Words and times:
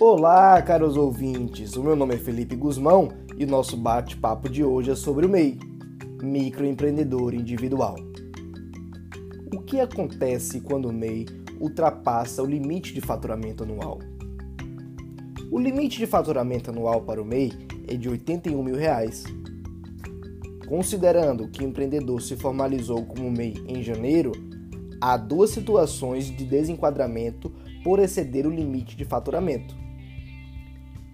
Olá, 0.00 0.60
caros 0.60 0.96
ouvintes. 0.96 1.76
O 1.76 1.82
meu 1.84 1.94
nome 1.94 2.16
é 2.16 2.18
Felipe 2.18 2.56
Guzmão 2.56 3.10
e 3.38 3.44
o 3.44 3.46
nosso 3.46 3.76
bate-papo 3.76 4.48
de 4.48 4.64
hoje 4.64 4.90
é 4.90 4.96
sobre 4.96 5.24
o 5.24 5.28
MEI, 5.28 5.56
microempreendedor 6.20 7.32
individual. 7.32 7.94
O 9.54 9.60
que 9.60 9.78
acontece 9.78 10.60
quando 10.60 10.88
o 10.88 10.92
MEI 10.92 11.26
ultrapassa 11.60 12.42
o 12.42 12.46
limite 12.46 12.92
de 12.92 13.00
faturamento 13.00 13.62
anual? 13.62 14.00
O 15.52 15.60
limite 15.60 15.96
de 15.96 16.06
faturamento 16.06 16.70
anual 16.70 17.02
para 17.02 17.22
o 17.22 17.24
MEI 17.24 17.52
é 17.86 17.94
de 17.94 18.08
81 18.08 18.60
mil 18.64 18.74
reais. 18.74 19.22
Considerando 20.66 21.46
que 21.46 21.62
o 21.62 21.68
empreendedor 21.68 22.20
se 22.20 22.34
formalizou 22.34 23.06
como 23.06 23.30
MEI 23.30 23.62
em 23.68 23.80
janeiro, 23.80 24.32
há 25.00 25.16
duas 25.16 25.50
situações 25.50 26.26
de 26.26 26.44
desenquadramento 26.44 27.52
por 27.84 28.00
exceder 28.00 28.44
o 28.44 28.50
limite 28.50 28.96
de 28.96 29.04
faturamento. 29.04 29.83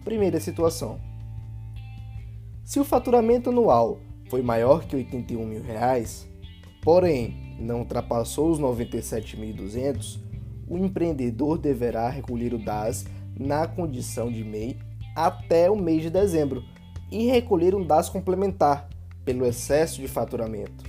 Primeira 0.04 0.40
situação: 0.40 0.98
se 2.64 2.80
o 2.80 2.84
faturamento 2.84 3.50
anual 3.50 3.98
foi 4.28 4.42
maior 4.42 4.84
que 4.84 4.96
81 4.96 5.44
mil 5.44 5.62
reais, 5.62 6.28
porém 6.82 7.56
não 7.58 7.80
ultrapassou 7.80 8.50
os 8.50 8.60
97.200, 8.60 10.18
o 10.68 10.78
empreendedor 10.78 11.58
deverá 11.58 12.08
recolher 12.08 12.54
o 12.54 12.58
DAS 12.58 13.04
na 13.38 13.66
condição 13.66 14.30
de 14.30 14.44
MEI 14.44 14.78
até 15.16 15.70
o 15.70 15.76
mês 15.76 16.02
de 16.02 16.10
dezembro 16.10 16.62
e 17.10 17.26
recolher 17.26 17.74
um 17.74 17.84
DAS 17.84 18.08
complementar 18.08 18.88
pelo 19.24 19.44
excesso 19.44 20.00
de 20.00 20.08
faturamento. 20.08 20.84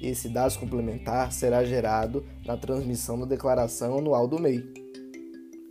Esse 0.00 0.28
DAS 0.28 0.56
complementar 0.56 1.32
será 1.32 1.64
gerado 1.64 2.24
na 2.44 2.56
transmissão 2.56 3.18
da 3.18 3.24
declaração 3.24 3.98
anual 3.98 4.28
do 4.28 4.38
MEI. 4.38 4.85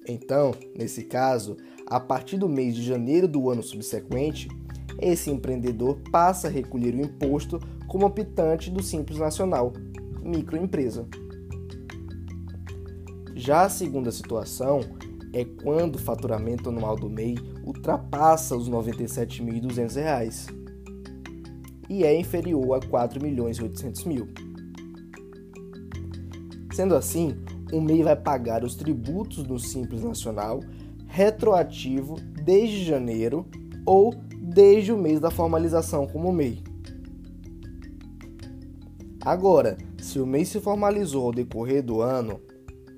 Então, 0.08 0.53
nesse 0.78 1.03
caso, 1.03 1.58
a 1.86 2.00
partir 2.00 2.38
do 2.38 2.48
mês 2.48 2.75
de 2.75 2.84
janeiro 2.84 3.28
do 3.28 3.50
ano 3.50 3.64
subsequente, 3.64 4.48
esse 5.02 5.30
empreendedor 5.30 6.00
passa 6.11 6.48
a 6.48 6.52
recolher 6.52 6.95
o 6.95 7.02
imposto 7.02 7.59
como 7.88 8.06
optante 8.06 8.72
do 8.72 8.81
Simples 8.81 9.20
Nacional, 9.20 9.73
microempresa. 10.22 11.08
Já 13.36 13.64
a 13.64 13.70
segunda 13.70 14.11
situação 14.11 14.81
é 15.33 15.44
quando 15.44 15.95
o 15.95 16.00
faturamento 16.00 16.70
anual 16.70 16.95
do 16.95 17.09
MEI 17.09 17.36
ultrapassa 17.66 18.56
os 18.56 18.67
R$ 18.67 18.73
97.200 18.73 20.53
e 21.89 22.03
é 22.03 22.17
inferior 22.17 22.73
a 22.73 22.80
R$ 22.80 22.88
4.800.000. 22.88 24.28
Sendo 26.73 26.95
assim, 26.95 27.36
o 27.71 27.81
MEI 27.81 28.03
vai 28.03 28.16
pagar 28.16 28.63
os 28.63 28.75
tributos 28.75 29.44
do 29.44 29.59
Simples 29.59 30.03
Nacional 30.03 30.59
retroativo 31.08 32.16
desde 32.44 32.83
janeiro 32.83 33.45
ou 33.85 34.13
desde 34.39 34.91
o 34.91 34.97
mês 34.97 35.19
da 35.19 35.31
formalização 35.31 36.08
como 36.08 36.31
MEI. 36.31 36.63
Agora, 39.21 39.77
se 39.97 40.19
o 40.19 40.25
MEI 40.25 40.45
se 40.45 40.59
formalizou 40.59 41.25
ao 41.25 41.31
decorrer 41.31 41.81
do 41.81 42.02
ano, 42.02 42.39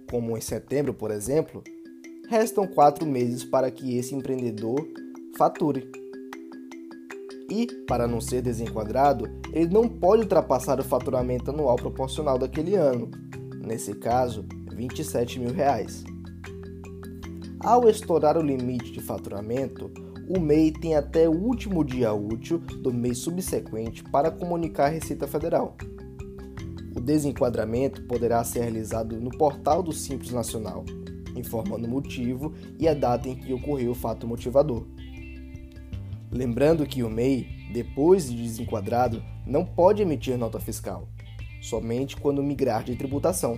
como 0.09 0.37
em 0.37 0.41
setembro, 0.41 0.93
por 0.93 1.11
exemplo, 1.11 1.63
restam 2.27 2.67
quatro 2.67 3.05
meses 3.05 3.43
para 3.43 3.71
que 3.71 3.97
esse 3.97 4.13
empreendedor 4.13 4.85
fature. 5.37 5.89
E, 7.49 7.65
para 7.87 8.07
não 8.07 8.19
ser 8.19 8.41
desenquadrado, 8.41 9.29
ele 9.53 9.73
não 9.73 9.87
pode 9.87 10.23
ultrapassar 10.23 10.79
o 10.79 10.83
faturamento 10.83 11.51
anual 11.51 11.77
proporcional 11.77 12.37
daquele 12.37 12.75
ano, 12.75 13.09
nesse 13.63 13.93
caso, 13.93 14.45
27 14.77 15.39
mil. 15.39 15.51
Reais. 15.51 16.03
Ao 17.59 17.89
estourar 17.89 18.37
o 18.37 18.41
limite 18.41 18.91
de 18.91 19.01
faturamento, 19.01 19.91
o 20.29 20.39
MEI 20.39 20.71
tem 20.71 20.95
até 20.95 21.27
o 21.27 21.31
último 21.31 21.83
dia 21.83 22.13
útil 22.13 22.59
do 22.59 22.93
mês 22.93 23.17
subsequente 23.17 24.03
para 24.03 24.29
comunicar 24.29 24.85
à 24.85 24.89
Receita 24.89 25.27
Federal. 25.27 25.75
O 26.95 26.99
desenquadramento 26.99 28.03
poderá 28.03 28.43
ser 28.43 28.61
realizado 28.61 29.19
no 29.19 29.31
portal 29.31 29.81
do 29.81 29.91
Simples 29.91 30.31
Nacional, 30.31 30.85
informando 31.35 31.87
o 31.87 31.89
motivo 31.89 32.53
e 32.79 32.87
a 32.87 32.93
data 32.93 33.27
em 33.27 33.35
que 33.35 33.53
ocorreu 33.53 33.91
o 33.91 33.95
fato 33.95 34.27
motivador. 34.27 34.85
Lembrando 36.31 36.85
que 36.85 37.01
o 37.01 37.09
MEI, 37.09 37.47
depois 37.73 38.29
de 38.29 38.43
desenquadrado, 38.43 39.23
não 39.45 39.65
pode 39.65 40.03
emitir 40.03 40.37
nota 40.37 40.59
fiscal, 40.59 41.07
somente 41.61 42.15
quando 42.15 42.43
migrar 42.43 42.83
de 42.83 42.95
tributação. 42.95 43.57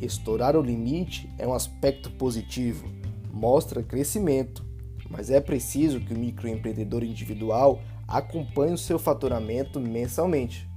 Estourar 0.00 0.56
o 0.56 0.62
limite 0.62 1.30
é 1.36 1.46
um 1.46 1.52
aspecto 1.52 2.10
positivo, 2.12 2.88
mostra 3.30 3.82
crescimento, 3.82 4.64
mas 5.10 5.30
é 5.30 5.40
preciso 5.40 6.00
que 6.00 6.14
o 6.14 6.18
microempreendedor 6.18 7.02
individual 7.02 7.82
acompanhe 8.08 8.72
o 8.72 8.78
seu 8.78 8.98
faturamento 8.98 9.78
mensalmente. 9.78 10.68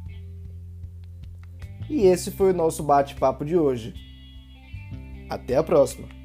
E 1.90 2.02
esse 2.02 2.32
foi 2.32 2.52
o 2.52 2.56
nosso 2.56 2.84
bate-papo 2.84 3.46
de 3.46 3.56
hoje. 3.58 3.94
Até 5.30 5.56
a 5.56 5.64
próxima! 5.64 6.23